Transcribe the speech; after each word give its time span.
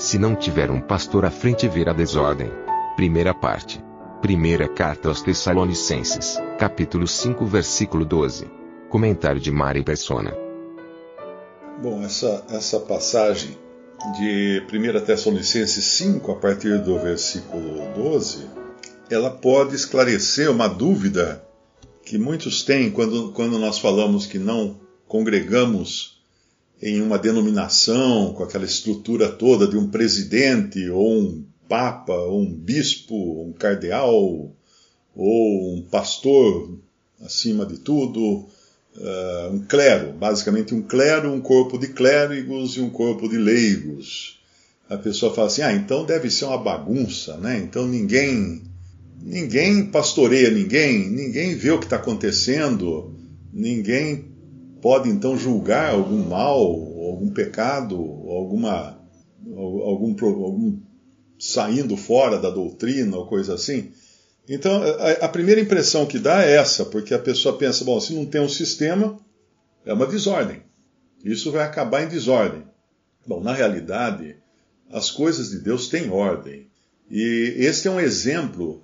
Se 0.00 0.18
não 0.18 0.34
tiver 0.34 0.70
um 0.70 0.80
pastor 0.80 1.26
à 1.26 1.30
frente 1.30 1.68
virá 1.68 1.92
desordem. 1.92 2.50
Primeira 2.96 3.34
parte. 3.34 3.84
Primeira 4.22 4.66
carta 4.66 5.10
aos 5.10 5.20
Tessalonicenses, 5.20 6.38
capítulo 6.58 7.06
5, 7.06 7.44
versículo 7.44 8.06
12. 8.06 8.50
Comentário 8.88 9.38
de 9.38 9.50
Mari 9.50 9.84
Persona. 9.84 10.34
Bom, 11.82 12.02
essa, 12.02 12.42
essa 12.48 12.80
passagem 12.80 13.58
de 14.18 14.62
1 14.72 15.04
Tessalonicenses 15.04 15.84
5, 15.84 16.32
a 16.32 16.36
partir 16.36 16.78
do 16.78 16.98
versículo 16.98 17.86
12, 17.94 18.46
ela 19.10 19.28
pode 19.30 19.76
esclarecer 19.76 20.50
uma 20.50 20.66
dúvida 20.66 21.44
que 22.06 22.16
muitos 22.16 22.62
têm 22.62 22.90
quando, 22.90 23.32
quando 23.32 23.58
nós 23.58 23.78
falamos 23.78 24.24
que 24.24 24.38
não 24.38 24.80
congregamos 25.06 26.19
em 26.82 27.02
uma 27.02 27.18
denominação 27.18 28.32
com 28.32 28.42
aquela 28.42 28.64
estrutura 28.64 29.28
toda 29.28 29.66
de 29.66 29.76
um 29.76 29.88
presidente 29.88 30.88
ou 30.88 31.12
um 31.12 31.44
papa, 31.68 32.14
ou 32.14 32.42
um 32.42 32.52
bispo, 32.52 33.44
um 33.44 33.52
cardeal, 33.52 34.50
ou 35.14 35.74
um 35.76 35.82
pastor 35.82 36.78
acima 37.22 37.66
de 37.66 37.78
tudo, 37.78 38.46
uh, 38.96 39.52
um 39.52 39.60
clero, 39.60 40.12
basicamente 40.12 40.74
um 40.74 40.82
clero, 40.82 41.30
um 41.30 41.40
corpo 41.40 41.78
de 41.78 41.88
clérigos 41.88 42.76
e 42.76 42.80
um 42.80 42.90
corpo 42.90 43.28
de 43.28 43.36
leigos. 43.36 44.40
A 44.88 44.96
pessoa 44.96 45.34
fala 45.34 45.46
assim: 45.46 45.62
ah, 45.62 45.72
então 45.72 46.04
deve 46.04 46.30
ser 46.30 46.46
uma 46.46 46.58
bagunça, 46.58 47.36
né? 47.36 47.58
Então 47.58 47.86
ninguém 47.86 48.62
ninguém 49.22 49.84
pastoreia 49.84 50.50
ninguém, 50.50 51.10
ninguém 51.10 51.54
vê 51.54 51.70
o 51.70 51.78
que 51.78 51.84
está 51.84 51.96
acontecendo, 51.96 53.14
ninguém 53.52 54.29
pode 54.80 55.08
então 55.08 55.36
julgar 55.36 55.92
algum 55.92 56.28
mal, 56.28 56.60
algum 56.60 57.30
pecado, 57.30 57.96
alguma 57.96 58.98
algum, 59.56 60.14
algum 60.44 60.78
saindo 61.38 61.96
fora 61.96 62.38
da 62.38 62.50
doutrina 62.50 63.16
ou 63.16 63.26
coisa 63.26 63.54
assim. 63.54 63.92
Então, 64.48 64.82
a, 64.82 65.26
a, 65.26 65.28
primeira 65.28 65.60
impressão 65.60 66.06
que 66.06 66.18
dá 66.18 66.44
é 66.44 66.56
essa, 66.56 66.84
porque 66.84 67.14
a 67.14 67.18
pessoa 67.18 67.56
pensa, 67.56 67.84
bom, 67.84 68.00
se 68.00 68.12
não 68.12 68.26
tem 68.26 68.40
um 68.40 68.48
sistema, 68.48 69.18
é 69.84 69.92
uma 69.92 70.06
desordem. 70.06 70.62
Isso 71.24 71.52
vai 71.52 71.64
acabar 71.64 72.02
em 72.02 72.08
desordem. 72.08 72.64
Bom, 73.26 73.40
na 73.40 73.52
realidade, 73.52 74.36
as 74.90 75.10
coisas 75.10 75.50
de 75.50 75.58
Deus 75.58 75.88
têm 75.88 76.10
ordem. 76.10 76.66
E 77.10 77.54
este 77.58 77.88
é 77.88 77.90
um 77.90 78.00
exemplo 78.00 78.82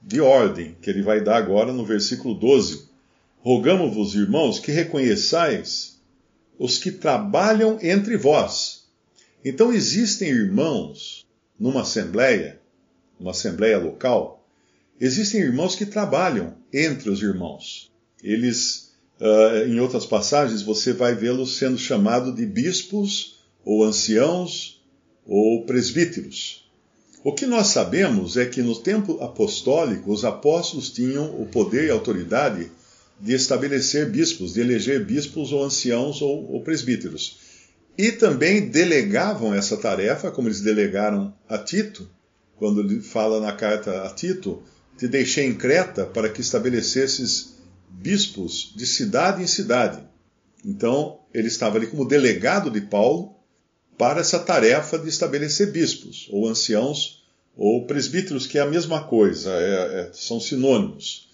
de 0.00 0.20
ordem 0.20 0.76
que 0.80 0.90
ele 0.90 1.02
vai 1.02 1.22
dar 1.22 1.36
agora 1.36 1.72
no 1.72 1.84
versículo 1.84 2.34
12. 2.34 2.88
Rogamos-vos, 3.42 4.14
irmãos, 4.14 4.60
que 4.60 4.70
reconheçais 4.70 6.00
os 6.56 6.78
que 6.78 6.92
trabalham 6.92 7.76
entre 7.82 8.16
vós. 8.16 8.84
Então 9.44 9.72
existem 9.72 10.28
irmãos 10.28 11.26
numa 11.58 11.82
assembleia, 11.82 12.60
uma 13.18 13.32
assembleia 13.32 13.78
local, 13.78 14.46
existem 15.00 15.40
irmãos 15.40 15.74
que 15.74 15.84
trabalham 15.84 16.54
entre 16.72 17.10
os 17.10 17.20
irmãos. 17.20 17.90
Eles, 18.22 18.92
uh, 19.20 19.68
em 19.68 19.80
outras 19.80 20.06
passagens, 20.06 20.62
você 20.62 20.92
vai 20.92 21.16
vê-los 21.16 21.56
sendo 21.56 21.76
chamados 21.76 22.36
de 22.36 22.46
bispos, 22.46 23.40
ou 23.64 23.82
anciãos, 23.82 24.80
ou 25.26 25.64
presbíteros. 25.64 26.70
O 27.24 27.32
que 27.32 27.46
nós 27.46 27.68
sabemos 27.68 28.36
é 28.36 28.46
que 28.46 28.62
no 28.62 28.76
tempo 28.76 29.20
apostólico, 29.20 30.12
os 30.12 30.24
apóstolos 30.24 30.90
tinham 30.90 31.40
o 31.40 31.46
poder 31.46 31.86
e 31.86 31.90
a 31.90 31.94
autoridade 31.94 32.70
de 33.22 33.34
estabelecer 33.34 34.10
bispos, 34.10 34.54
de 34.54 34.60
eleger 34.60 35.04
bispos 35.04 35.52
ou 35.52 35.62
anciãos 35.62 36.20
ou, 36.20 36.50
ou 36.50 36.60
presbíteros. 36.64 37.38
E 37.96 38.10
também 38.10 38.68
delegavam 38.68 39.54
essa 39.54 39.76
tarefa, 39.76 40.32
como 40.32 40.48
eles 40.48 40.60
delegaram 40.60 41.32
a 41.48 41.56
Tito, 41.56 42.10
quando 42.56 42.80
ele 42.80 43.00
fala 43.00 43.40
na 43.40 43.52
carta 43.52 44.02
a 44.02 44.10
Tito, 44.10 44.60
te 44.98 45.06
deixei 45.06 45.46
em 45.46 45.54
Creta 45.54 46.04
para 46.04 46.28
que 46.28 46.40
estabelecesses 46.40 47.54
bispos 47.88 48.72
de 48.74 48.86
cidade 48.86 49.40
em 49.40 49.46
cidade. 49.46 50.02
Então, 50.64 51.20
ele 51.32 51.48
estava 51.48 51.76
ali 51.76 51.86
como 51.86 52.08
delegado 52.08 52.70
de 52.70 52.80
Paulo 52.80 53.36
para 53.96 54.20
essa 54.20 54.38
tarefa 54.40 54.98
de 54.98 55.08
estabelecer 55.08 55.70
bispos, 55.70 56.28
ou 56.32 56.48
anciãos, 56.48 57.22
ou 57.56 57.86
presbíteros, 57.86 58.46
que 58.48 58.58
é 58.58 58.62
a 58.62 58.66
mesma 58.66 59.04
coisa, 59.04 59.50
é, 59.50 60.00
é, 60.00 60.10
são 60.12 60.40
sinônimos. 60.40 61.31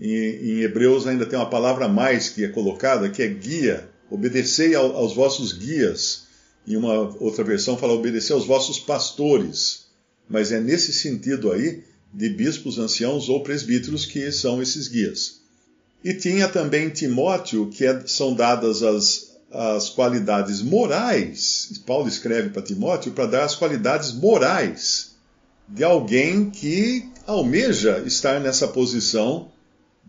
Em, 0.00 0.14
em, 0.14 0.60
Hebreus 0.62 1.06
ainda 1.06 1.26
tem 1.26 1.38
uma 1.38 1.50
palavra 1.50 1.84
a 1.84 1.88
mais 1.88 2.30
que 2.30 2.44
é 2.44 2.48
colocada, 2.48 3.10
que 3.10 3.22
é 3.22 3.28
guia. 3.28 3.88
Obedecei 4.10 4.74
ao, 4.74 4.96
aos 4.96 5.14
vossos 5.14 5.52
guias. 5.52 6.24
Em 6.66 6.76
uma 6.76 6.94
outra 7.22 7.44
versão 7.44 7.76
fala 7.76 7.92
obedecer 7.92 8.32
aos 8.32 8.46
vossos 8.46 8.78
pastores. 8.78 9.86
Mas 10.28 10.52
é 10.52 10.60
nesse 10.60 10.92
sentido 10.92 11.52
aí 11.52 11.84
de 12.12 12.28
bispos, 12.30 12.78
anciãos 12.78 13.28
ou 13.28 13.42
presbíteros 13.42 14.06
que 14.06 14.32
são 14.32 14.62
esses 14.62 14.88
guias. 14.88 15.40
E 16.02 16.14
tinha 16.14 16.48
também 16.48 16.88
Timóteo, 16.88 17.68
que 17.68 17.84
é, 17.84 18.02
são 18.06 18.34
dadas 18.34 18.82
as, 18.82 19.36
as 19.50 19.90
qualidades 19.90 20.62
morais. 20.62 21.80
Paulo 21.86 22.08
escreve 22.08 22.50
para 22.50 22.62
Timóteo 22.62 23.12
para 23.12 23.26
dar 23.26 23.44
as 23.44 23.54
qualidades 23.54 24.12
morais 24.12 25.10
de 25.68 25.84
alguém 25.84 26.50
que 26.50 27.08
almeja 27.26 28.02
estar 28.06 28.40
nessa 28.40 28.66
posição 28.66 29.50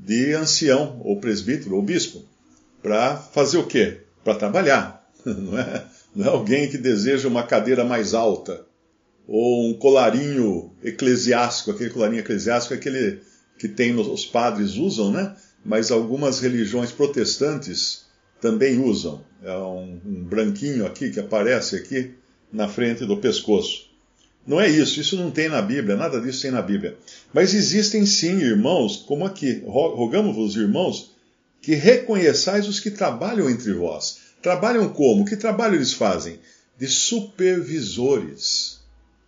de 0.03 0.33
ancião, 0.33 0.99
ou 1.03 1.19
presbítero, 1.19 1.75
ou 1.75 1.81
bispo. 1.81 2.23
Para 2.81 3.15
fazer 3.15 3.59
o 3.59 3.67
quê? 3.67 4.01
Para 4.23 4.35
trabalhar. 4.35 4.99
Não 5.23 5.57
é, 5.57 5.85
não 6.15 6.25
é 6.25 6.29
alguém 6.29 6.67
que 6.67 6.79
deseja 6.79 7.27
uma 7.27 7.43
cadeira 7.43 7.85
mais 7.85 8.15
alta, 8.15 8.65
ou 9.27 9.69
um 9.69 9.73
colarinho 9.75 10.73
eclesiástico, 10.83 11.71
aquele 11.71 11.91
colarinho 11.91 12.21
eclesiástico, 12.21 12.73
aquele 12.73 13.21
que 13.59 13.67
tem 13.67 13.95
os 13.95 14.25
padres 14.25 14.77
usam, 14.77 15.11
né? 15.11 15.35
Mas 15.63 15.91
algumas 15.91 16.39
religiões 16.39 16.91
protestantes 16.91 18.07
também 18.41 18.79
usam. 18.79 19.23
É 19.43 19.55
um, 19.55 20.01
um 20.03 20.23
branquinho 20.23 20.87
aqui 20.87 21.11
que 21.11 21.19
aparece 21.19 21.75
aqui 21.75 22.15
na 22.51 22.67
frente 22.67 23.05
do 23.05 23.17
pescoço. 23.17 23.90
Não 24.45 24.59
é 24.59 24.67
isso, 24.67 24.99
isso 24.99 25.15
não 25.15 25.29
tem 25.29 25.47
na 25.47 25.61
Bíblia, 25.61 25.95
nada 25.95 26.19
disso 26.19 26.41
tem 26.41 26.51
na 26.51 26.61
Bíblia. 26.61 26.97
Mas 27.33 27.53
existem 27.53 28.05
sim 28.05 28.39
irmãos, 28.39 28.97
como 28.97 29.25
aqui, 29.25 29.63
rogamos-vos, 29.65 30.55
irmãos, 30.55 31.11
que 31.61 31.75
reconheçais 31.75 32.67
os 32.67 32.79
que 32.79 32.89
trabalham 32.89 33.49
entre 33.49 33.71
vós. 33.73 34.19
Trabalham 34.41 34.89
como? 34.89 35.25
Que 35.25 35.37
trabalho 35.37 35.75
eles 35.75 35.93
fazem? 35.93 36.39
De 36.77 36.87
supervisores. 36.87 38.79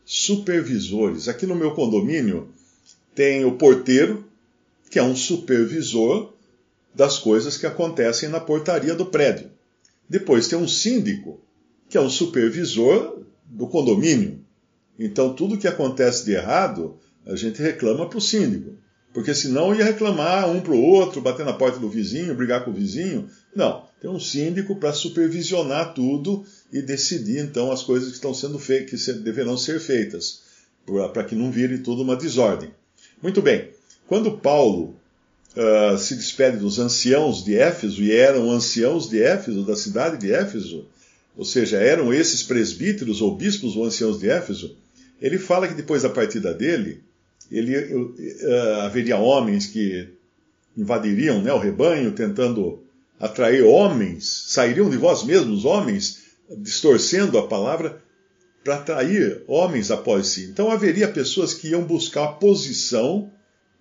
Supervisores. 0.03 1.27
Aqui 1.27 1.45
no 1.45 1.55
meu 1.55 1.75
condomínio 1.75 2.49
tem 3.13 3.45
o 3.45 3.51
porteiro, 3.53 4.25
que 4.89 4.97
é 4.97 5.03
um 5.03 5.15
supervisor 5.15 6.33
das 6.93 7.19
coisas 7.19 7.57
que 7.57 7.67
acontecem 7.67 8.29
na 8.29 8.39
portaria 8.39 8.95
do 8.95 9.05
prédio. 9.05 9.51
Depois 10.09 10.47
tem 10.47 10.57
um 10.57 10.67
síndico, 10.67 11.39
que 11.87 11.97
é 11.97 12.01
um 12.01 12.09
supervisor 12.09 13.21
do 13.45 13.67
condomínio. 13.67 14.42
Então, 14.97 15.33
tudo 15.33 15.57
que 15.57 15.67
acontece 15.67 16.25
de 16.25 16.33
errado, 16.33 16.97
a 17.25 17.35
gente 17.35 17.61
reclama 17.61 18.07
para 18.07 18.17
o 18.17 18.21
síndico. 18.21 18.75
Porque 19.13 19.33
senão 19.35 19.75
ia 19.75 19.85
reclamar 19.85 20.49
um 20.49 20.59
para 20.59 20.73
o 20.73 20.81
outro, 20.81 21.21
bater 21.21 21.45
na 21.45 21.53
porta 21.53 21.79
do 21.79 21.87
vizinho, 21.87 22.33
brigar 22.33 22.65
com 22.65 22.71
o 22.71 22.73
vizinho. 22.73 23.29
Não, 23.55 23.83
tem 24.01 24.09
um 24.09 24.19
síndico 24.19 24.75
para 24.75 24.91
supervisionar 24.91 25.93
tudo 25.93 26.43
e 26.71 26.81
decidir 26.81 27.39
então 27.39 27.71
as 27.71 27.83
coisas 27.83 28.09
que 28.09 28.15
estão 28.15 28.33
sendo 28.33 28.57
feitas, 28.57 29.05
que 29.05 29.13
deverão 29.13 29.55
ser 29.55 29.79
feitas, 29.79 30.41
para 31.13 31.23
que 31.23 31.35
não 31.35 31.51
vire 31.51 31.77
tudo 31.77 32.01
uma 32.01 32.15
desordem. 32.15 32.71
Muito 33.21 33.39
bem, 33.39 33.69
quando 34.07 34.37
Paulo 34.39 34.95
uh, 35.55 35.97
se 35.97 36.15
despede 36.15 36.57
dos 36.57 36.79
anciãos 36.79 37.45
de 37.45 37.55
Éfeso, 37.55 38.01
e 38.01 38.11
eram 38.11 38.51
anciãos 38.51 39.07
de 39.07 39.21
Éfeso, 39.21 39.63
da 39.63 39.75
cidade 39.75 40.17
de 40.17 40.33
Éfeso, 40.33 40.87
ou 41.37 41.45
seja, 41.45 41.77
eram 41.77 42.11
esses 42.11 42.41
presbíteros 42.41 43.21
ou 43.21 43.35
bispos 43.35 43.75
ou 43.75 43.85
anciãos 43.85 44.19
de 44.19 44.29
Éfeso, 44.29 44.75
ele 45.23 45.39
fala 45.39 45.69
que 45.69 45.73
depois 45.73 46.03
da 46.03 46.09
partida 46.09 46.53
dele, 46.53 47.01
ele, 47.49 47.77
uh, 47.77 48.81
haveria 48.81 49.15
homens 49.15 49.67
que 49.67 50.09
invadiriam 50.75 51.41
né, 51.41 51.53
o 51.53 51.57
rebanho, 51.57 52.11
tentando 52.11 52.83
atrair 53.17 53.63
homens, 53.63 54.47
sairiam 54.47 54.89
de 54.89 54.97
vós 54.97 55.23
mesmos 55.23 55.63
homens, 55.63 56.23
distorcendo 56.57 57.37
a 57.37 57.47
palavra, 57.47 58.03
para 58.65 58.75
atrair 58.75 59.43
homens 59.47 59.91
após 59.91 60.27
si. 60.27 60.43
Então 60.43 60.69
haveria 60.69 61.07
pessoas 61.07 61.53
que 61.53 61.69
iam 61.69 61.85
buscar 61.85 62.25
a 62.25 62.31
posição 62.33 63.31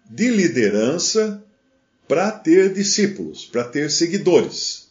de 0.08 0.28
liderança 0.28 1.42
para 2.06 2.30
ter 2.30 2.72
discípulos, 2.72 3.46
para 3.46 3.64
ter 3.64 3.90
seguidores. 3.90 4.90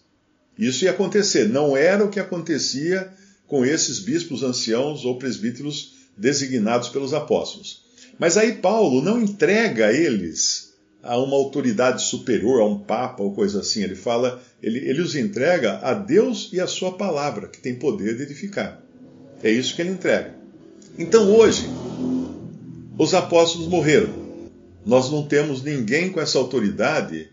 Isso 0.57 0.83
ia 0.83 0.91
acontecer. 0.91 1.47
Não 1.47 1.77
era 1.77 2.03
o 2.03 2.09
que 2.09 2.19
acontecia 2.19 3.09
com 3.47 3.65
esses 3.65 3.99
bispos 3.99 4.43
anciãos 4.43 5.05
ou 5.05 5.17
presbíteros 5.17 6.00
designados 6.21 6.87
pelos 6.87 7.13
apóstolos. 7.13 7.81
Mas 8.17 8.37
aí 8.37 8.53
Paulo 8.53 9.01
não 9.01 9.19
entrega 9.19 9.91
eles 9.91 10.71
a 11.01 11.17
uma 11.17 11.35
autoridade 11.35 12.03
superior, 12.03 12.61
a 12.61 12.65
um 12.65 12.77
papa 12.77 13.23
ou 13.23 13.33
coisa 13.33 13.61
assim. 13.61 13.81
Ele 13.81 13.95
fala, 13.95 14.41
ele, 14.61 14.77
ele 14.77 15.01
os 15.01 15.15
entrega 15.15 15.79
a 15.79 15.95
Deus 15.95 16.51
e 16.53 16.59
a 16.59 16.67
sua 16.67 16.91
palavra, 16.91 17.47
que 17.47 17.59
tem 17.59 17.75
poder 17.75 18.15
de 18.15 18.23
edificar. 18.23 18.79
É 19.41 19.49
isso 19.49 19.75
que 19.75 19.81
ele 19.81 19.89
entrega. 19.89 20.35
Então 20.97 21.33
hoje, 21.35 21.67
os 22.97 23.15
apóstolos 23.15 23.67
morreram. 23.67 24.21
Nós 24.85 25.09
não 25.09 25.23
temos 25.25 25.63
ninguém 25.63 26.11
com 26.11 26.21
essa 26.21 26.37
autoridade 26.37 27.29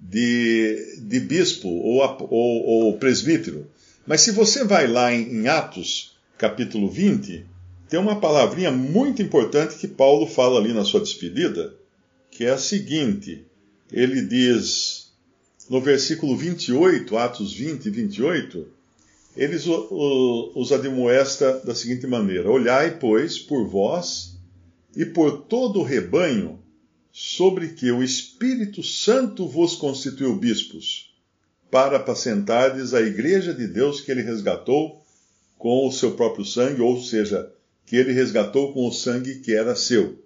de, 0.00 0.98
de 1.00 1.20
bispo 1.20 1.68
ou, 1.68 2.00
ou, 2.28 2.66
ou, 2.66 2.98
presbítero. 2.98 3.68
Mas 4.04 4.22
se 4.22 4.32
você 4.32 4.64
vai 4.64 4.88
lá 4.88 5.14
em, 5.14 5.32
em 5.32 5.48
Atos, 5.48 6.16
capítulo 6.36 6.90
20, 6.90 7.51
tem 7.92 8.00
uma 8.00 8.18
palavrinha 8.18 8.70
muito 8.70 9.20
importante 9.20 9.76
que 9.76 9.86
Paulo 9.86 10.26
fala 10.26 10.58
ali 10.58 10.72
na 10.72 10.82
sua 10.82 10.98
despedida, 10.98 11.74
que 12.30 12.42
é 12.42 12.48
a 12.48 12.56
seguinte: 12.56 13.44
ele 13.92 14.22
diz 14.22 15.12
no 15.68 15.78
versículo 15.78 16.34
28, 16.34 17.14
Atos 17.18 17.52
20, 17.52 17.90
28 17.90 18.66
eles 19.36 19.66
os 19.66 20.72
admoesta 20.72 21.60
da 21.66 21.74
seguinte 21.74 22.06
maneira: 22.06 22.50
Olhai, 22.50 22.96
pois, 22.98 23.38
por 23.38 23.68
vós 23.68 24.38
e 24.96 25.04
por 25.04 25.42
todo 25.42 25.80
o 25.80 25.84
rebanho, 25.84 26.58
sobre 27.12 27.74
que 27.74 27.92
o 27.92 28.02
Espírito 28.02 28.82
Santo 28.82 29.46
vos 29.46 29.76
constituiu 29.76 30.34
bispos, 30.36 31.14
para 31.70 31.98
apacentardes 31.98 32.94
a 32.94 33.02
igreja 33.02 33.52
de 33.52 33.66
Deus 33.66 34.00
que 34.00 34.10
ele 34.10 34.22
resgatou 34.22 35.04
com 35.58 35.86
o 35.86 35.92
seu 35.92 36.12
próprio 36.12 36.46
sangue, 36.46 36.80
ou 36.80 36.98
seja, 36.98 37.52
que 37.92 37.96
ele 37.98 38.14
resgatou 38.14 38.72
com 38.72 38.88
o 38.88 38.90
sangue 38.90 39.40
que 39.40 39.54
era 39.54 39.76
seu. 39.76 40.18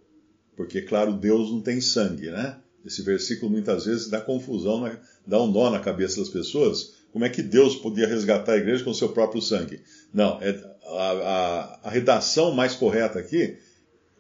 Porque, 0.57 0.83
claro, 0.83 1.13
Deus 1.13 1.51
não 1.51 1.61
tem 1.61 1.81
sangue, 1.81 2.31
né? 2.31 2.61
Esse 2.85 3.03
versículo 3.03 3.51
muitas 3.51 3.87
vezes 3.87 4.09
dá 4.09 4.21
confusão, 4.21 4.85
né? 4.85 4.97
dá 5.27 5.43
um 5.43 5.51
nó 5.51 5.69
na 5.69 5.81
cabeça 5.81 6.21
das 6.21 6.29
pessoas 6.29 6.95
como 7.13 7.25
é 7.25 7.29
que 7.29 7.43
Deus 7.43 7.75
podia 7.75 8.07
resgatar 8.07 8.53
a 8.53 8.57
igreja 8.59 8.85
com 8.85 8.91
o 8.91 8.95
seu 8.95 9.09
próprio 9.09 9.43
sangue? 9.43 9.81
Não, 10.15 10.39
é, 10.41 10.51
a, 10.85 11.11
a, 11.11 11.81
a 11.89 11.91
redação 11.91 12.53
mais 12.53 12.75
correta 12.75 13.19
aqui, 13.19 13.57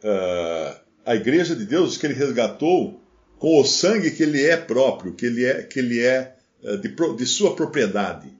uh, 0.02 0.80
a 1.04 1.14
igreja 1.14 1.54
de 1.54 1.66
Deus 1.66 1.96
que 1.96 2.06
ele 2.06 2.14
resgatou 2.14 3.00
com 3.38 3.60
o 3.60 3.64
sangue 3.64 4.10
que 4.10 4.24
ele 4.24 4.42
é 4.42 4.56
próprio, 4.56 5.12
que 5.12 5.26
ele 5.26 5.44
é, 5.44 5.62
que 5.62 5.78
ele 5.78 6.00
é 6.00 6.34
uh, 6.64 6.78
de, 6.78 6.88
de, 6.88 7.26
sua 7.26 7.54
propriedade, 7.54 8.32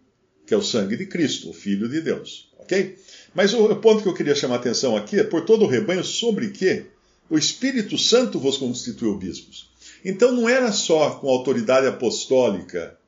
que 0.45 0.55
é 0.55 0.57
o 0.57 0.63
sangue 0.63 0.97
de 0.97 1.07
Cristo, 1.07 1.51
o 1.51 1.53
Filho 1.53 1.89
de 1.89 2.01
Deus. 2.01 2.51
Ok? 2.59 2.97
Mas 3.37 3.53
o, 3.53 3.77
ponto 3.77 4.03
que 4.03 4.09
eu 4.09 4.15
queria 4.15 4.35
chamar 4.35 4.55
a 4.55 4.59
atenção 4.59 4.97
aqui 4.97 5.21
é 5.21 5.23
por 5.23 5.45
todo 5.45 5.67
o 5.67 5.69
rebanho 5.69 6.03
sobre 6.03 6.49
que 6.49 6.87
o 7.29 7.37
Espírito 7.37 7.99
Santo 7.99 8.41
vos 8.41 8.57
constituiu 8.57 9.15
bispos. 9.19 9.69
Então 10.03 10.33
não 10.33 10.49
era 10.49 10.73
só 10.73 11.11
com 11.17 11.29
autoridade 11.29 11.87
apostólica 11.87 12.99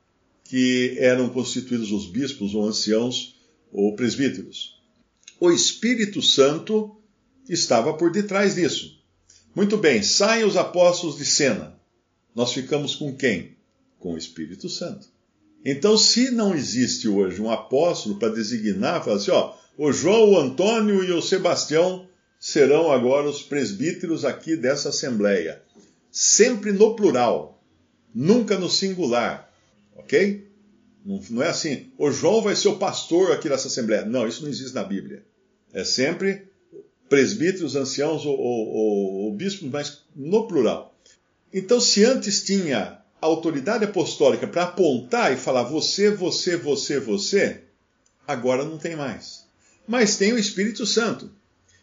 que 0.43 0.95
eram 0.99 1.29
constituídos 1.29 1.91
os 1.91 2.05
bispos 2.05 2.53
ou 2.53 2.63
anciãos 2.63 3.39
ou 3.73 3.95
presbíteros. 3.95 4.79
O 5.39 5.49
Espírito 5.49 6.21
Santo 6.21 6.95
estava 7.47 7.91
por 7.95 8.11
detrás 8.11 8.53
disso. 8.53 9.01
Muito 9.55 9.77
bem, 9.77 10.03
saem 10.03 10.43
os 10.43 10.55
apóstolos 10.55 11.17
de 11.17 11.25
cena. 11.25 11.75
Nós 12.35 12.53
ficamos 12.53 12.93
com 12.93 13.15
quem? 13.15 13.57
Com 13.97 14.13
o 14.13 14.17
Espírito 14.17 14.69
Santo. 14.69 15.07
Então, 15.65 15.97
se 15.97 16.29
não 16.29 16.53
existe 16.53 17.07
hoje 17.07 17.41
um 17.41 17.49
apóstolo 17.49 18.19
para 18.19 18.29
designar, 18.29 19.03
falar 19.03 19.17
assim, 19.17 19.31
ó, 19.31 19.57
o 19.81 19.93
João, 19.93 20.31
o 20.31 20.37
Antônio 20.37 21.05
e 21.05 21.11
o 21.13 21.21
Sebastião 21.21 22.05
serão 22.37 22.91
agora 22.91 23.29
os 23.29 23.41
presbíteros 23.41 24.25
aqui 24.25 24.57
dessa 24.57 24.89
assembleia. 24.89 25.63
Sempre 26.11 26.73
no 26.73 26.97
plural, 26.97 27.63
nunca 28.13 28.59
no 28.59 28.69
singular. 28.69 29.49
Ok? 29.95 30.45
Não, 31.05 31.41
é 31.41 31.47
assim, 31.47 31.93
o 31.97 32.11
João 32.11 32.41
vai 32.41 32.57
ser 32.57 32.67
o 32.67 32.77
pastor 32.77 33.31
aqui 33.31 33.47
dessa 33.47 33.69
assembleia. 33.69 34.03
Não, 34.03 34.27
isso 34.27 34.43
não 34.43 34.49
existe 34.49 34.75
na 34.75 34.83
Bíblia. 34.83 35.23
É 35.71 35.85
sempre 35.85 36.49
presbíteros, 37.07 37.77
anciãos 37.77 38.25
ou, 38.25 38.37
ou, 38.37 39.13
ou 39.27 39.33
bispos, 39.33 39.69
mas 39.69 39.99
no 40.13 40.45
plural. 40.45 40.93
Então, 41.53 41.79
se 41.79 42.03
antes 42.03 42.43
tinha 42.43 42.99
autoridade 43.21 43.85
apostólica 43.85 44.45
para 44.45 44.63
apontar 44.63 45.31
e 45.31 45.37
falar 45.37 45.63
você, 45.63 46.11
você, 46.11 46.57
você, 46.57 46.99
você, 46.99 47.61
agora 48.27 48.65
não 48.65 48.77
tem 48.77 48.97
mais. 48.97 49.47
Mas 49.89 50.15
tem 50.15 50.31
o 50.31 50.37
Espírito 50.37 50.85
Santo. 50.85 51.29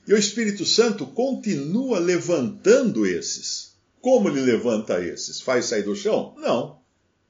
E 0.09 0.15
o 0.15 0.17
Espírito 0.17 0.65
Santo 0.65 1.05
continua 1.07 1.99
levantando 1.99 3.05
esses. 3.05 3.75
Como 4.01 4.29
ele 4.29 4.41
levanta 4.41 5.05
esses? 5.05 5.41
Faz 5.41 5.67
sair 5.67 5.83
do 5.83 5.95
chão? 5.95 6.35
Não 6.39 6.77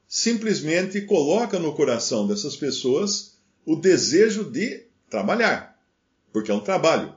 simplesmente 0.07 1.01
coloca 1.01 1.59
no 1.59 1.75
coração 1.75 2.25
dessas 2.25 2.55
pessoas 2.55 3.37
o 3.65 3.75
desejo 3.75 4.49
de 4.49 4.85
trabalhar. 5.09 5.77
Porque 6.31 6.49
é 6.49 6.53
um 6.53 6.61
trabalho. 6.61 7.13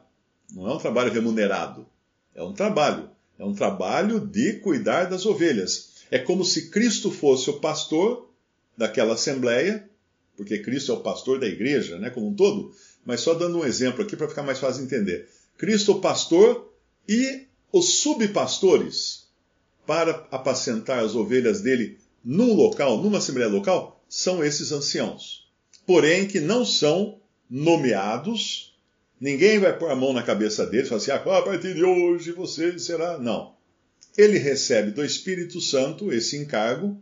Não 0.52 0.68
é 0.68 0.74
um 0.74 0.78
trabalho 0.78 1.12
remunerado. 1.12 1.86
É 2.34 2.42
um 2.42 2.52
trabalho. 2.52 3.08
É 3.38 3.44
um 3.44 3.54
trabalho 3.54 4.20
de 4.20 4.54
cuidar 4.54 5.04
das 5.04 5.24
ovelhas. 5.24 5.90
É 6.10 6.18
como 6.18 6.44
se 6.44 6.70
Cristo 6.70 7.10
fosse 7.10 7.48
o 7.48 7.60
pastor 7.60 8.28
daquela 8.76 9.14
assembleia, 9.14 9.88
porque 10.36 10.58
Cristo 10.58 10.90
é 10.90 10.94
o 10.94 11.00
pastor 11.00 11.38
da 11.38 11.46
igreja, 11.46 11.98
né, 11.98 12.10
como 12.10 12.28
um 12.28 12.34
todo. 12.34 12.74
Mas 13.04 13.20
só 13.20 13.34
dando 13.34 13.58
um 13.58 13.64
exemplo 13.64 14.02
aqui 14.02 14.16
para 14.16 14.28
ficar 14.28 14.42
mais 14.42 14.58
fácil 14.58 14.80
de 14.80 14.94
entender. 14.94 15.28
Cristo 15.56 15.92
o 15.92 16.00
pastor 16.00 16.72
e 17.08 17.46
os 17.72 18.00
subpastores 18.00 19.28
para 19.86 20.26
apacentar 20.30 21.04
as 21.04 21.14
ovelhas 21.14 21.60
dele 21.60 21.98
num 22.24 22.54
local, 22.54 22.98
numa 22.98 23.18
assembleia 23.18 23.48
local, 23.48 24.02
são 24.08 24.44
esses 24.44 24.72
anciãos. 24.72 25.48
Porém, 25.86 26.26
que 26.26 26.40
não 26.40 26.64
são 26.64 27.18
nomeados, 27.48 28.78
ninguém 29.20 29.58
vai 29.58 29.76
pôr 29.76 29.90
a 29.90 29.96
mão 29.96 30.12
na 30.12 30.22
cabeça 30.22 30.66
deles 30.66 30.86
e 30.86 30.88
falar 30.88 31.00
assim: 31.00 31.10
ah, 31.10 31.38
a 31.38 31.42
partir 31.42 31.74
de 31.74 31.84
hoje 31.84 32.32
você 32.32 32.78
será. 32.78 33.18
Não. 33.18 33.54
Ele 34.16 34.38
recebe 34.38 34.90
do 34.90 35.04
Espírito 35.04 35.60
Santo 35.60 36.12
esse 36.12 36.36
encargo, 36.36 37.00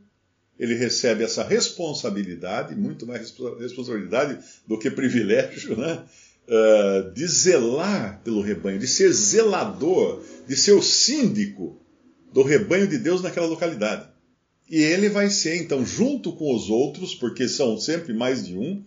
ele 0.59 0.75
recebe 0.75 1.23
essa 1.23 1.45
responsabilidade, 1.45 2.75
muito 2.75 3.07
mais 3.07 3.33
responsabilidade 3.61 4.39
do 4.67 4.79
que 4.79 4.91
privilégio, 4.91 5.77
né? 5.77 6.05
Uh, 6.49 7.13
de 7.13 7.27
zelar 7.27 8.23
pelo 8.25 8.41
rebanho, 8.41 8.79
de 8.79 8.87
ser 8.87 9.13
zelador, 9.13 10.23
de 10.47 10.57
ser 10.57 10.73
o 10.73 10.83
síndico 10.83 11.79
do 12.33 12.43
rebanho 12.43 12.89
de 12.89 12.99
Deus 12.99 13.23
naquela 13.23 13.47
localidade. 13.47 14.09
E 14.69 14.83
ele 14.83 15.09
vai 15.09 15.29
ser, 15.31 15.57
então, 15.57 15.85
junto 15.85 16.33
com 16.33 16.55
os 16.55 16.71
outros, 16.71 17.15
porque 17.15 17.49
são 17.49 17.79
sempre 17.79 18.15
mais 18.15 18.47
de 18.47 18.57
um, 18.57 18.83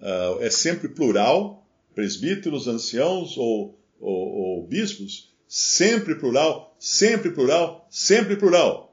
uh, 0.00 0.40
é 0.40 0.50
sempre 0.50 0.88
plural, 0.88 1.66
presbíteros, 1.94 2.68
anciãos 2.68 3.36
ou, 3.36 3.78
ou, 4.00 4.28
ou 4.28 4.66
bispos, 4.66 5.32
sempre 5.48 6.14
plural, 6.14 6.76
sempre 6.78 7.32
plural, 7.32 7.86
sempre 7.90 8.36
plural. 8.36 8.89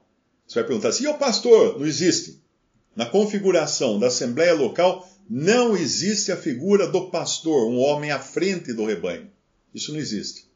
Você 0.48 0.54
vai 0.54 0.64
perguntar 0.64 0.88
assim, 0.88 1.04
e 1.04 1.08
o 1.08 1.18
pastor? 1.18 1.78
Não 1.78 1.86
existe. 1.86 2.42
Na 2.96 3.06
configuração 3.06 4.00
da 4.00 4.08
Assembleia 4.08 4.54
Local, 4.54 5.08
não 5.30 5.76
existe 5.76 6.32
a 6.32 6.36
figura 6.36 6.88
do 6.88 7.10
pastor, 7.10 7.68
um 7.70 7.78
homem 7.78 8.10
à 8.10 8.18
frente 8.18 8.72
do 8.72 8.84
rebanho. 8.84 9.30
Isso 9.74 9.92
não 9.92 10.00
existe. 10.00 10.48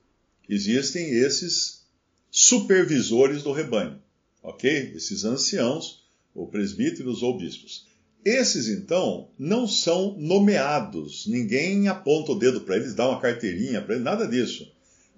Existem 0.49 1.09
esses 1.11 1.83
supervisores 2.31 3.43
do 3.43 3.53
rebanho 3.53 4.03
ok? 4.43 4.93
Esses 4.95 5.25
anciãos, 5.25 6.03
ou 6.35 6.47
presbíteros 6.49 7.23
ou 7.23 7.39
bispos. 7.39 7.87
Esses, 8.25 8.69
então, 8.69 9.29
não 9.39 9.67
são 9.67 10.17
nomeados, 10.19 11.27
ninguém 11.27 11.89
aponta 11.89 12.33
o 12.33 12.39
dedo 12.39 12.61
para 12.61 12.77
eles, 12.77 12.95
dá 12.95 13.09
uma 13.09 13.21
carteirinha 13.21 13.83
para 13.83 13.95
eles, 13.95 14.05
nada 14.05 14.27
disso. 14.27 14.71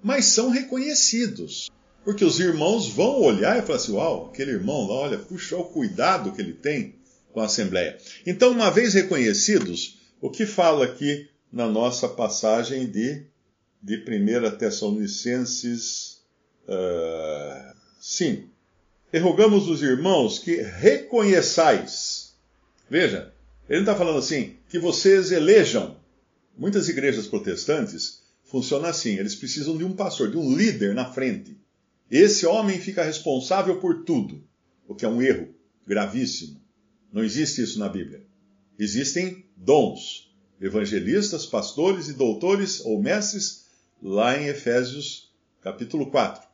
Mas 0.02 0.26
são 0.26 0.50
reconhecidos. 0.50 1.70
Porque 2.04 2.24
os 2.24 2.38
irmãos 2.38 2.88
vão 2.88 3.22
olhar 3.22 3.58
e 3.58 3.62
falar 3.62 3.78
assim: 3.78 3.92
uau, 3.92 4.26
aquele 4.26 4.52
irmão 4.52 4.86
lá, 4.86 4.94
olha, 4.94 5.18
puxa 5.18 5.56
o 5.56 5.64
cuidado 5.64 6.32
que 6.32 6.40
ele 6.40 6.52
tem 6.52 6.96
com 7.32 7.40
a 7.40 7.46
Assembleia. 7.46 7.98
Então, 8.26 8.52
uma 8.52 8.70
vez 8.70 8.94
reconhecidos, 8.94 9.98
o 10.20 10.30
que 10.30 10.46
fala 10.46 10.84
aqui 10.84 11.28
na 11.52 11.66
nossa 11.66 12.08
passagem 12.08 12.86
de, 12.86 13.24
de 13.82 13.96
1 13.96 14.56
Tessalonicenses 14.56 16.22
uh, 16.68 17.74
5? 18.00 18.54
e 19.14 19.18
rogamos 19.20 19.68
os 19.68 19.80
irmãos 19.80 20.40
que 20.40 20.56
reconheçais. 20.56 22.34
Veja, 22.90 23.32
Ele 23.68 23.78
não 23.78 23.92
está 23.92 23.94
falando 23.94 24.18
assim, 24.18 24.56
que 24.68 24.76
vocês 24.76 25.30
elejam. 25.30 25.96
Muitas 26.58 26.88
igrejas 26.88 27.28
protestantes 27.28 28.22
funcionam 28.42 28.88
assim: 28.88 29.16
eles 29.16 29.36
precisam 29.36 29.78
de 29.78 29.84
um 29.84 29.92
pastor, 29.92 30.32
de 30.32 30.36
um 30.36 30.56
líder 30.56 30.96
na 30.96 31.12
frente. 31.12 31.56
Esse 32.10 32.46
homem 32.46 32.78
fica 32.80 33.02
responsável 33.02 33.80
por 33.80 34.04
tudo, 34.04 34.42
o 34.86 34.94
que 34.94 35.04
é 35.04 35.08
um 35.08 35.22
erro 35.22 35.54
gravíssimo. 35.86 36.60
Não 37.12 37.24
existe 37.24 37.62
isso 37.62 37.78
na 37.78 37.88
Bíblia. 37.88 38.24
Existem 38.78 39.44
dons, 39.56 40.34
evangelistas, 40.60 41.46
pastores 41.46 42.08
e 42.08 42.12
doutores 42.12 42.80
ou 42.84 43.00
mestres, 43.00 43.64
lá 44.02 44.38
em 44.38 44.46
Efésios 44.46 45.32
capítulo 45.62 46.10
4. 46.10 46.46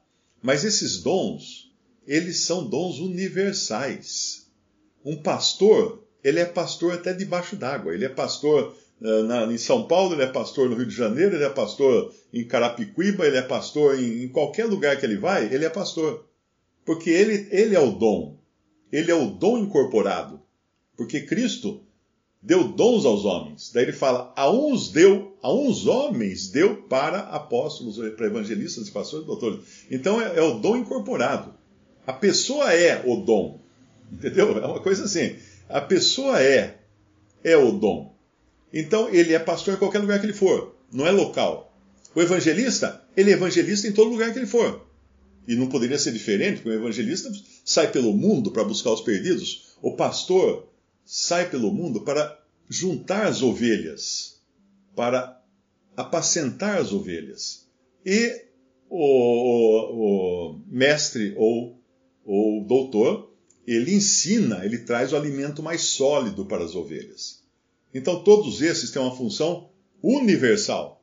Mas 0.42 0.64
esses 0.64 1.02
dons, 1.02 1.74
eles 2.06 2.40
são 2.40 2.68
dons 2.68 2.98
universais. 2.98 4.48
Um 5.04 5.20
pastor, 5.20 6.06
ele 6.22 6.38
é 6.38 6.44
pastor 6.44 6.92
até 6.92 7.12
debaixo 7.12 7.56
d'água. 7.56 7.92
Ele 7.92 8.04
é 8.04 8.08
pastor 8.08 8.76
na, 9.00 9.44
em 9.46 9.58
São 9.58 9.86
Paulo, 9.86 10.14
ele 10.14 10.22
é 10.22 10.26
pastor 10.26 10.68
no 10.68 10.76
Rio 10.76 10.86
de 10.86 10.94
Janeiro, 10.94 11.34
ele 11.34 11.44
é 11.44 11.48
pastor 11.48 12.14
em 12.32 12.46
Carapicuíba, 12.46 13.26
ele 13.26 13.38
é 13.38 13.42
pastor 13.42 13.98
em, 13.98 14.24
em 14.24 14.28
qualquer 14.28 14.66
lugar 14.66 14.98
que 14.98 15.06
ele 15.06 15.16
vai, 15.16 15.52
ele 15.52 15.64
é 15.64 15.70
pastor. 15.70 16.26
Porque 16.84 17.08
ele, 17.08 17.48
ele 17.50 17.74
é 17.74 17.80
o 17.80 17.92
dom. 17.92 18.38
Ele 18.92 19.10
é 19.10 19.14
o 19.14 19.26
dom 19.26 19.58
incorporado. 19.58 20.40
Porque 20.96 21.20
Cristo 21.22 21.82
deu 22.42 22.68
dons 22.68 23.04
aos 23.04 23.24
homens. 23.24 23.70
Daí 23.72 23.84
ele 23.84 23.92
fala: 23.92 24.32
a 24.36 24.50
uns 24.50 24.90
deu, 24.90 25.36
a 25.42 25.52
uns 25.52 25.86
homens 25.86 26.48
deu 26.48 26.82
para 26.82 27.20
apóstolos, 27.20 27.96
para 28.16 28.26
evangelistas, 28.26 28.90
pastores 28.90 29.26
doutores. 29.26 29.86
Então 29.90 30.20
é, 30.20 30.38
é, 30.38 30.42
o 30.42 30.58
dom 30.58 30.76
incorporado. 30.76 31.54
A 32.06 32.12
pessoa 32.12 32.72
é 32.72 33.02
o 33.06 33.16
dom. 33.16 33.60
Entendeu? 34.12 34.58
É 34.58 34.66
uma 34.66 34.80
coisa 34.80 35.04
assim. 35.04 35.36
A 35.68 35.80
pessoa 35.80 36.42
é, 36.42 36.78
é 37.44 37.56
o 37.56 37.72
dom. 37.72 38.09
Então 38.72 39.08
ele 39.08 39.34
é 39.34 39.38
pastor 39.38 39.74
em 39.74 39.78
qualquer 39.78 39.98
lugar 39.98 40.20
que 40.20 40.26
ele 40.26 40.32
for, 40.32 40.76
não 40.92 41.06
é 41.06 41.10
local. 41.10 41.74
O 42.14 42.20
evangelista, 42.20 43.02
ele 43.16 43.30
é 43.30 43.34
evangelista 43.34 43.86
em 43.86 43.92
todo 43.92 44.10
lugar 44.10 44.32
que 44.32 44.38
ele 44.38 44.46
for. 44.46 44.86
E 45.46 45.54
não 45.54 45.68
poderia 45.68 45.98
ser 45.98 46.12
diferente, 46.12 46.56
porque 46.56 46.70
o 46.70 46.80
evangelista 46.80 47.30
sai 47.64 47.90
pelo 47.90 48.12
mundo 48.12 48.50
para 48.50 48.64
buscar 48.64 48.92
os 48.92 49.00
perdidos. 49.00 49.74
O 49.80 49.96
pastor 49.96 50.68
sai 51.04 51.48
pelo 51.48 51.72
mundo 51.72 52.02
para 52.02 52.38
juntar 52.68 53.26
as 53.26 53.42
ovelhas, 53.42 54.40
para 54.94 55.42
apacentar 55.96 56.78
as 56.78 56.92
ovelhas. 56.92 57.66
E 58.04 58.44
o, 58.88 58.98
o, 58.98 60.52
o 60.52 60.60
mestre 60.68 61.34
ou 61.36 61.80
o 62.24 62.64
doutor, 62.66 63.32
ele 63.66 63.94
ensina, 63.94 64.64
ele 64.64 64.78
traz 64.78 65.12
o 65.12 65.16
alimento 65.16 65.62
mais 65.62 65.82
sólido 65.82 66.44
para 66.44 66.64
as 66.64 66.74
ovelhas. 66.74 67.39
Então 67.92 68.22
todos 68.22 68.62
esses 68.62 68.90
têm 68.90 69.02
uma 69.02 69.16
função 69.16 69.68
universal. 70.02 71.00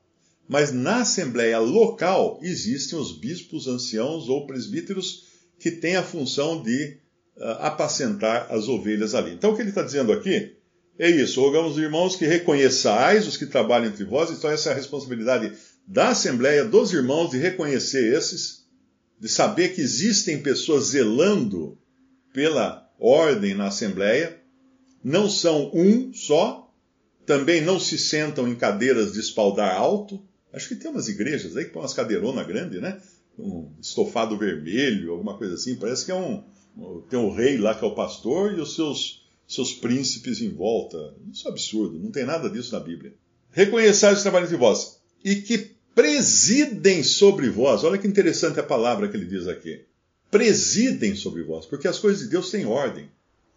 Mas 0.48 0.72
na 0.72 1.02
assembleia 1.02 1.60
local 1.60 2.40
existem 2.42 2.98
os 2.98 3.18
bispos, 3.18 3.68
anciãos 3.68 4.30
ou 4.30 4.48
presbíteros 4.48 5.26
que 5.60 5.72
têm 5.72 5.96
a 5.96 6.04
função 6.04 6.62
de 6.62 6.98
uh, 7.38 7.44
apacentar 7.60 8.48
as 8.50 8.68
ovelhas 8.68 9.14
ali. 9.14 9.34
Então, 9.34 9.52
o 9.52 9.56
que 9.56 9.62
ele 9.62 9.70
está 9.70 9.82
dizendo 9.82 10.14
aqui 10.14 10.56
é 10.98 11.10
isso. 11.10 11.42
Rogamos, 11.42 11.78
irmãos, 11.78 12.16
que 12.16 12.26
reconheçais 12.26 13.28
os 13.28 13.38
que 13.38 13.46
trabalham 13.46 13.88
entre 13.88 14.04
vós. 14.04 14.32
Então, 14.32 14.50
essa 14.50 14.70
é 14.70 14.72
a 14.72 14.76
responsabilidade 14.76 15.54
da 15.86 16.10
Assembleia, 16.10 16.64
dos 16.64 16.94
irmãos, 16.94 17.32
de 17.32 17.38
reconhecer 17.38 18.14
esses, 18.14 18.66
de 19.20 19.28
saber 19.28 19.70
que 19.70 19.82
existem 19.82 20.42
pessoas 20.42 20.86
zelando 20.86 21.78
pela 22.34 22.90
ordem 23.00 23.54
na 23.54 23.68
Assembleia. 23.68 24.38
Não 25.04 25.30
são 25.30 25.72
um 25.74 26.14
só, 26.14 26.67
também 27.28 27.62
não 27.62 27.78
se 27.78 27.98
sentam 27.98 28.48
em 28.48 28.56
cadeiras 28.56 29.12
de 29.12 29.20
espaldar 29.20 29.76
alto. 29.76 30.24
Acho 30.54 30.70
que 30.70 30.76
tem 30.76 30.90
umas 30.90 31.10
igrejas 31.10 31.58
aí 31.58 31.66
que 31.66 31.72
põem 31.72 31.84
umas 31.84 31.94
cadeironas 31.94 32.48
grandes, 32.48 32.82
né? 32.82 33.00
Um 33.38 33.70
estofado 33.82 34.38
vermelho, 34.38 35.12
alguma 35.12 35.38
coisa 35.38 35.56
assim. 35.56 35.76
Parece 35.76 36.06
que 36.06 36.12
é 36.12 36.16
um, 36.16 36.42
tem 37.10 37.20
o 37.20 37.30
rei 37.30 37.58
lá 37.58 37.76
que 37.76 37.84
é 37.84 37.88
o 37.88 37.94
pastor 37.94 38.58
e 38.58 38.62
os 38.62 38.76
seus, 38.76 39.28
seus 39.46 39.74
príncipes 39.74 40.42
em 40.42 40.50
volta. 40.50 40.98
Isso 41.32 41.48
é 41.48 41.52
absurdo, 41.52 42.00
não 42.00 42.12
tem 42.12 42.26
nada 42.26 42.50
disso 42.50 42.72
na 42.72 42.80
Bíblia. 42.80 43.14
Reconheçais 43.52 44.18
os 44.18 44.24
trabalhos 44.24 44.50
de 44.50 44.56
vós 44.56 44.98
e 45.24 45.36
que 45.36 45.76
presidem 45.94 47.04
sobre 47.04 47.50
vós. 47.50 47.84
Olha 47.84 47.98
que 47.98 48.08
interessante 48.08 48.58
a 48.60 48.64
palavra 48.64 49.10
que 49.10 49.18
ele 49.18 49.26
diz 49.26 49.48
aqui. 49.48 49.84
Presidem 50.32 51.14
sobre 51.14 51.44
vós, 51.44 51.66
porque 51.66 51.90
as 51.90 52.00
coisas 52.00 52.22
de 52.24 52.30
Deus 52.30 52.50
têm 52.50 52.66
ordem. 52.66 53.10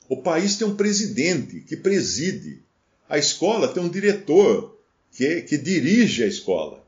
O 0.08 0.22
país 0.22 0.56
tem 0.56 0.66
um 0.66 0.74
presidente 0.74 1.60
que 1.60 1.76
preside. 1.76 2.64
A 3.10 3.18
escola 3.18 3.68
tem 3.68 3.82
um 3.82 3.90
diretor 3.90 4.80
que, 5.12 5.42
que 5.42 5.58
dirige 5.58 6.22
a 6.22 6.26
escola. 6.26 6.82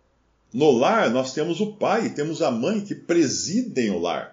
No 0.54 0.70
lar, 0.70 1.10
nós 1.10 1.34
temos 1.34 1.60
o 1.60 1.74
pai, 1.74 2.14
temos 2.14 2.40
a 2.40 2.50
mãe 2.50 2.80
que 2.80 2.94
presidem 2.94 3.90
o 3.90 3.98
lar 3.98 4.32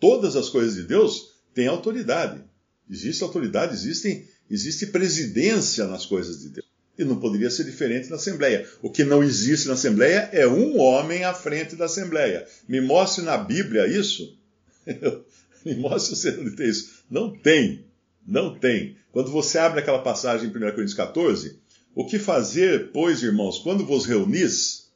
todas 0.00 0.36
as 0.36 0.48
coisas 0.48 0.74
de 0.74 0.82
Deus 0.84 1.34
têm 1.54 1.66
autoridade. 1.66 2.42
Existe 2.88 3.22
autoridade, 3.22 3.74
existe, 3.74 4.28
existe 4.50 4.86
presidência 4.86 5.86
nas 5.86 6.06
coisas 6.06 6.40
de 6.40 6.50
Deus. 6.50 6.66
E 6.98 7.04
não 7.04 7.20
poderia 7.20 7.50
ser 7.50 7.64
diferente 7.64 8.08
na 8.08 8.16
Assembleia. 8.16 8.66
O 8.80 8.90
que 8.90 9.04
não 9.04 9.22
existe 9.22 9.68
na 9.68 9.74
Assembleia 9.74 10.30
é 10.32 10.46
um 10.46 10.78
homem 10.78 11.24
à 11.24 11.34
frente 11.34 11.76
da 11.76 11.84
Assembleia. 11.84 12.46
Me 12.66 12.80
mostre 12.80 13.22
na 13.22 13.36
Bíblia 13.36 13.86
isso. 13.86 14.38
Me 15.64 15.74
mostre 15.74 16.16
se 16.16 16.30
onde 16.30 16.52
tem 16.52 16.68
isso. 16.68 17.02
Não 17.10 17.36
tem. 17.36 17.84
Não 18.26 18.58
tem. 18.58 18.96
Quando 19.12 19.30
você 19.30 19.58
abre 19.58 19.80
aquela 19.80 20.00
passagem 20.00 20.48
em 20.48 20.50
1 20.50 20.52
Coríntios 20.52 20.94
14, 20.94 21.58
o 21.94 22.06
que 22.06 22.18
fazer, 22.18 22.90
pois, 22.92 23.22
irmãos, 23.22 23.58
quando 23.58 23.86
vos 23.86 24.04
reunis? 24.04 24.86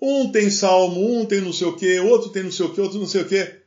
Um 0.00 0.30
tem 0.30 0.48
salmo, 0.48 1.20
um 1.20 1.26
tem 1.26 1.40
não 1.40 1.52
sei 1.52 1.66
o 1.66 1.76
quê, 1.76 2.00
outro 2.00 2.30
tem 2.30 2.44
não 2.44 2.52
sei 2.52 2.66
o 2.66 2.72
quê, 2.72 2.80
outro 2.80 2.98
não 2.98 3.06
sei 3.06 3.22
o 3.22 3.26
quê 3.26 3.58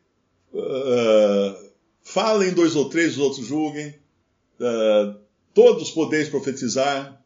uh, 0.53 1.71
falem 2.03 2.53
dois 2.53 2.75
ou 2.75 2.89
três, 2.89 3.13
os 3.13 3.19
outros 3.19 3.45
julguem, 3.45 3.95
uh, 4.59 5.19
todos 5.53 5.91
podeis 5.91 6.29
profetizar. 6.29 7.19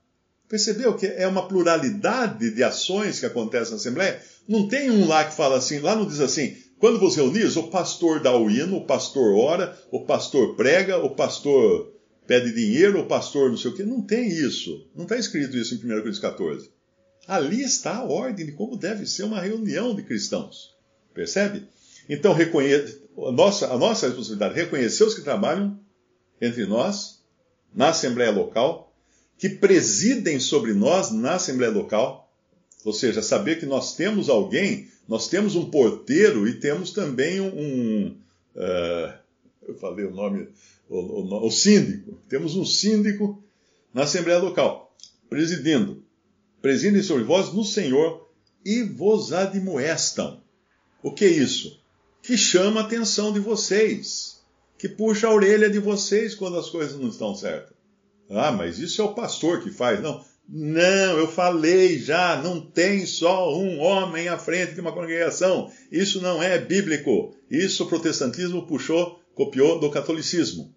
Percebeu 0.48 0.96
que 0.96 1.08
é 1.08 1.28
uma 1.28 1.48
pluralidade 1.48 2.52
de 2.52 2.64
ações 2.64 3.20
que 3.20 3.26
acontecem 3.26 3.72
na 3.72 3.78
Assembleia? 3.78 4.22
Não 4.48 4.68
tem 4.68 4.92
um 4.92 5.08
lá 5.08 5.26
que 5.26 5.36
fala 5.36 5.58
assim, 5.58 5.80
lá 5.80 5.96
não 5.96 6.06
diz 6.06 6.20
assim, 6.20 6.56
quando 6.86 7.00
você 7.00 7.20
reunis, 7.20 7.56
o 7.56 7.64
pastor 7.64 8.20
dá 8.20 8.38
o 8.38 8.48
hino, 8.48 8.78
o 8.78 8.86
pastor 8.86 9.36
ora, 9.36 9.76
o 9.90 10.02
pastor 10.02 10.56
prega, 10.56 11.00
o 11.00 11.16
pastor 11.16 11.92
pede 12.28 12.54
dinheiro, 12.54 13.00
o 13.00 13.08
pastor 13.08 13.50
não 13.50 13.58
sei 13.58 13.72
o 13.72 13.74
quê. 13.74 13.82
Não 13.82 14.04
tem 14.04 14.28
isso. 14.28 14.88
Não 14.96 15.02
está 15.02 15.18
escrito 15.18 15.58
isso 15.58 15.74
em 15.74 15.78
1 15.78 15.82
Coríntios 15.82 16.20
14. 16.20 16.70
Ali 17.28 17.64
está 17.64 17.96
a 17.96 18.04
ordem 18.04 18.46
de 18.46 18.52
como 18.52 18.78
deve 18.78 19.08
ser 19.08 19.24
uma 19.24 19.42
reunião 19.42 19.96
de 19.96 20.04
cristãos. 20.04 20.76
Percebe? 21.12 21.68
Então, 22.08 22.34
reconheça, 22.34 23.00
a, 23.18 23.32
nossa, 23.32 23.74
a 23.74 23.78
nossa 23.80 24.06
responsabilidade 24.06 24.54
é 24.54 24.64
reconhecer 24.64 25.06
os 25.06 25.16
que 25.16 25.24
trabalham 25.24 25.80
entre 26.40 26.68
nós, 26.68 27.20
na 27.74 27.90
Assembleia 27.90 28.30
Local, 28.30 28.96
que 29.40 29.50
presidem 29.50 30.40
sobre 30.40 30.72
nós 30.76 31.10
na 31.10 31.34
Assembleia 31.34 31.72
Local, 31.72 32.32
ou 32.84 32.94
seja, 32.94 33.24
saber 33.24 33.60
que 33.60 33.66
nós 33.66 33.96
temos 33.96 34.30
alguém, 34.30 34.88
nós 35.08 35.28
temos 35.28 35.56
um 35.56 35.70
porteiro 35.70 36.48
e 36.48 36.60
temos 36.60 36.92
também 36.92 37.42
um. 37.42 38.16
uh, 38.56 39.14
eu 39.68 39.76
falei 39.76 40.06
o 40.06 40.12
nome, 40.12 40.48
o, 40.90 40.98
o, 40.98 41.48
o 41.48 41.52
síndico. 41.52 42.18
Temos 42.30 42.56
um 42.56 42.66
síndico 42.66 43.44
na 43.94 44.04
Assembleia 44.04 44.40
Local, 44.40 44.96
presidindo. 45.30 46.04
Presidem 46.62 47.02
sobre 47.02 47.24
vós 47.24 47.54
no 47.54 47.64
Senhor 47.64 48.30
e 48.64 48.84
vos 48.84 49.32
admoestam. 49.34 50.42
O 51.04 51.12
que 51.12 51.26
é 51.26 51.30
isso? 51.30 51.80
que 52.26 52.36
chama 52.36 52.82
a 52.82 52.84
atenção 52.84 53.32
de 53.32 53.40
vocês, 53.40 54.42
que 54.80 54.90
puxa 54.90 55.28
a 55.28 55.32
orelha 55.34 55.70
de 55.70 55.78
vocês 55.78 56.34
quando 56.34 56.58
as 56.58 56.72
coisas 56.72 57.00
não 57.00 57.10
estão 57.10 57.36
certas. 57.36 57.76
Ah, 58.32 58.52
mas 58.52 58.80
isso 58.80 59.00
é 59.00 59.06
o 59.06 59.14
pastor 59.14 59.62
que 59.62 59.70
faz. 59.70 60.02
Não, 60.02 60.26
não, 60.48 61.18
eu 61.18 61.28
falei 61.28 61.98
já, 61.98 62.42
não 62.42 62.62
tem 62.62 63.06
só 63.06 63.58
um 63.58 63.80
homem 63.80 64.28
à 64.28 64.38
frente 64.38 64.76
de 64.76 64.82
uma 64.82 64.92
congregação. 64.92 65.72
Isso 65.92 66.22
não 66.22 66.42
é 66.42 66.60
bíblico. 66.60 67.36
Isso 67.50 67.84
o 67.84 67.88
protestantismo 67.88 68.68
puxou, 68.68 69.20
copiou 69.34 69.80
do 69.80 69.90
catolicismo. 69.90 70.74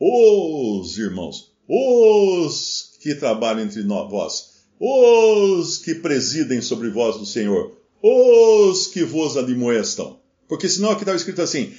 Os 0.00 0.96
irmãos, 0.96 1.52
os 1.68 2.96
que 3.00 3.14
trabalham 3.14 3.64
entre 3.64 3.82
vós, 3.82 4.64
os 4.78 5.78
que 5.78 5.96
presidem 5.96 6.60
sobre 6.60 6.88
vós 6.88 7.16
do 7.16 7.26
Senhor, 7.26 7.76
os 8.00 8.86
que 8.86 9.02
vos 9.02 9.36
admoestam. 9.36 10.20
Porque 10.48 10.68
senão 10.68 10.90
aqui 10.90 11.02
estava 11.02 11.16
escrito 11.16 11.42
assim: 11.42 11.74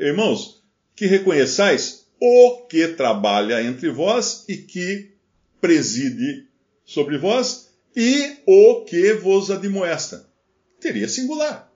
irmãos, 0.00 0.62
que 0.94 1.06
reconheçais 1.06 2.06
o 2.20 2.62
que 2.68 2.86
trabalha 2.88 3.62
entre 3.64 3.90
vós 3.90 4.44
e 4.48 4.56
que 4.56 5.10
preside 5.60 6.51
sobre 6.92 7.16
vós 7.16 7.70
e 7.96 8.36
o 8.46 8.84
que 8.84 9.14
vos 9.14 9.50
admoesta. 9.50 10.28
Teria 10.78 11.08
singular, 11.08 11.72